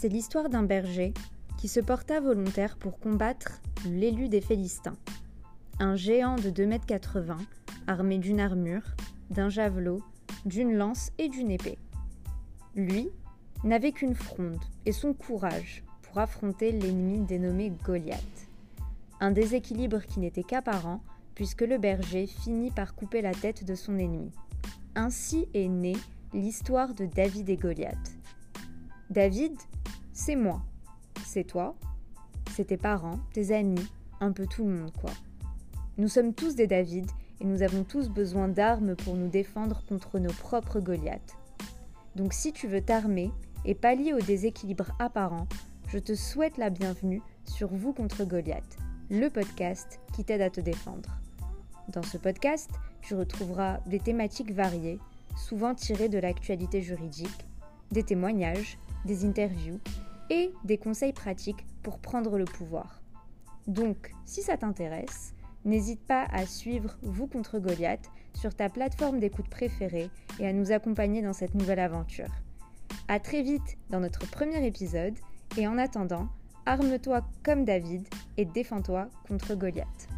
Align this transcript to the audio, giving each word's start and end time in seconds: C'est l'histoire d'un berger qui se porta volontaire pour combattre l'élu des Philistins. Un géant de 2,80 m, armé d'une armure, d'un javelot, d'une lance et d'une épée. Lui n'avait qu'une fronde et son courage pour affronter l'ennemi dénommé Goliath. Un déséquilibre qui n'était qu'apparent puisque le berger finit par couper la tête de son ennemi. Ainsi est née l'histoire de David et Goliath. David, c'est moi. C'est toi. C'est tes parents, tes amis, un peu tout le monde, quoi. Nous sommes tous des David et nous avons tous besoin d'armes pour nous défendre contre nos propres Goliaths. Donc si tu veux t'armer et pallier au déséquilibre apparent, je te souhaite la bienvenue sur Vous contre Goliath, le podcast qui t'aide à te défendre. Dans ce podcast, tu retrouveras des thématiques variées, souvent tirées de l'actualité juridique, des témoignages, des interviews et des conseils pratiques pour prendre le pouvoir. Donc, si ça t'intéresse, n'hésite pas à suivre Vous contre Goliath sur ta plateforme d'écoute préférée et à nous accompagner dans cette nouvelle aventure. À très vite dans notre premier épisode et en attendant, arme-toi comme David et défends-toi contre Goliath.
C'est 0.00 0.08
l'histoire 0.08 0.48
d'un 0.48 0.62
berger 0.62 1.12
qui 1.56 1.66
se 1.66 1.80
porta 1.80 2.20
volontaire 2.20 2.76
pour 2.76 3.00
combattre 3.00 3.60
l'élu 3.84 4.28
des 4.28 4.40
Philistins. 4.40 4.96
Un 5.80 5.96
géant 5.96 6.36
de 6.36 6.50
2,80 6.50 7.30
m, 7.32 7.36
armé 7.88 8.18
d'une 8.18 8.38
armure, 8.38 8.84
d'un 9.30 9.48
javelot, 9.48 10.00
d'une 10.44 10.72
lance 10.72 11.10
et 11.18 11.28
d'une 11.28 11.50
épée. 11.50 11.78
Lui 12.76 13.08
n'avait 13.64 13.90
qu'une 13.90 14.14
fronde 14.14 14.62
et 14.86 14.92
son 14.92 15.14
courage 15.14 15.82
pour 16.02 16.18
affronter 16.20 16.70
l'ennemi 16.70 17.26
dénommé 17.26 17.72
Goliath. 17.84 18.48
Un 19.18 19.32
déséquilibre 19.32 20.02
qui 20.02 20.20
n'était 20.20 20.44
qu'apparent 20.44 21.00
puisque 21.34 21.62
le 21.62 21.76
berger 21.76 22.28
finit 22.28 22.70
par 22.70 22.94
couper 22.94 23.20
la 23.20 23.34
tête 23.34 23.64
de 23.64 23.74
son 23.74 23.98
ennemi. 23.98 24.30
Ainsi 24.94 25.48
est 25.54 25.66
née 25.66 25.96
l'histoire 26.32 26.94
de 26.94 27.04
David 27.04 27.50
et 27.50 27.56
Goliath. 27.56 28.14
David, 29.10 29.56
c'est 30.18 30.34
moi. 30.34 30.60
C'est 31.24 31.44
toi. 31.44 31.76
C'est 32.50 32.66
tes 32.66 32.76
parents, 32.76 33.20
tes 33.32 33.54
amis, 33.54 33.86
un 34.20 34.32
peu 34.32 34.46
tout 34.46 34.64
le 34.64 34.72
monde, 34.72 34.92
quoi. 35.00 35.12
Nous 35.96 36.08
sommes 36.08 36.34
tous 36.34 36.56
des 36.56 36.66
David 36.66 37.08
et 37.40 37.44
nous 37.44 37.62
avons 37.62 37.84
tous 37.84 38.08
besoin 38.08 38.48
d'armes 38.48 38.96
pour 38.96 39.14
nous 39.14 39.28
défendre 39.28 39.84
contre 39.88 40.18
nos 40.18 40.32
propres 40.32 40.80
Goliaths. 40.80 41.36
Donc 42.16 42.32
si 42.32 42.52
tu 42.52 42.66
veux 42.66 42.80
t'armer 42.80 43.30
et 43.64 43.76
pallier 43.76 44.12
au 44.12 44.18
déséquilibre 44.18 44.90
apparent, 44.98 45.46
je 45.86 46.00
te 46.00 46.14
souhaite 46.16 46.58
la 46.58 46.70
bienvenue 46.70 47.22
sur 47.44 47.68
Vous 47.68 47.92
contre 47.92 48.24
Goliath, 48.24 48.76
le 49.10 49.28
podcast 49.28 50.00
qui 50.14 50.24
t'aide 50.24 50.42
à 50.42 50.50
te 50.50 50.60
défendre. 50.60 51.16
Dans 51.90 52.02
ce 52.02 52.18
podcast, 52.18 52.70
tu 53.02 53.14
retrouveras 53.14 53.78
des 53.86 54.00
thématiques 54.00 54.52
variées, 54.52 54.98
souvent 55.36 55.76
tirées 55.76 56.08
de 56.08 56.18
l'actualité 56.18 56.82
juridique, 56.82 57.46
des 57.92 58.02
témoignages, 58.02 58.78
des 59.04 59.24
interviews 59.24 59.78
et 60.30 60.52
des 60.64 60.78
conseils 60.78 61.12
pratiques 61.12 61.66
pour 61.82 61.98
prendre 61.98 62.38
le 62.38 62.44
pouvoir. 62.44 63.00
Donc, 63.66 64.12
si 64.24 64.42
ça 64.42 64.56
t'intéresse, 64.56 65.34
n'hésite 65.64 66.00
pas 66.00 66.26
à 66.32 66.46
suivre 66.46 66.96
Vous 67.02 67.26
contre 67.26 67.58
Goliath 67.58 68.10
sur 68.34 68.54
ta 68.54 68.68
plateforme 68.68 69.18
d'écoute 69.18 69.48
préférée 69.48 70.10
et 70.38 70.46
à 70.46 70.52
nous 70.52 70.72
accompagner 70.72 71.22
dans 71.22 71.32
cette 71.32 71.54
nouvelle 71.54 71.80
aventure. 71.80 72.30
À 73.08 73.20
très 73.20 73.42
vite 73.42 73.76
dans 73.90 74.00
notre 74.00 74.30
premier 74.30 74.66
épisode 74.66 75.14
et 75.56 75.66
en 75.66 75.78
attendant, 75.78 76.28
arme-toi 76.66 77.22
comme 77.42 77.64
David 77.64 78.06
et 78.36 78.44
défends-toi 78.44 79.08
contre 79.26 79.54
Goliath. 79.54 80.17